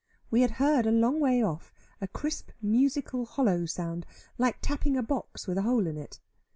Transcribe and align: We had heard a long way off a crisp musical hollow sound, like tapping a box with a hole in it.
We 0.31 0.41
had 0.41 0.49
heard 0.57 0.87
a 0.87 0.91
long 0.91 1.19
way 1.19 1.43
off 1.43 1.71
a 2.01 2.07
crisp 2.07 2.49
musical 2.59 3.23
hollow 3.27 3.67
sound, 3.67 4.07
like 4.39 4.57
tapping 4.59 4.97
a 4.97 5.03
box 5.03 5.45
with 5.45 5.59
a 5.59 5.61
hole 5.61 5.85
in 5.85 5.95
it. 5.95 6.19